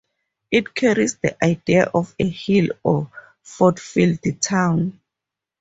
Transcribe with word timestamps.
It 0.49 0.73
carries 0.73 1.17
the 1.17 1.37
idea 1.45 1.83
of 1.93 2.15
a 2.17 2.27
hill 2.27 2.69
or 2.81 3.11
fortified 3.43 4.41
town. 4.41 4.99